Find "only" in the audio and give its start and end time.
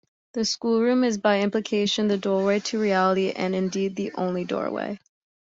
4.15-4.43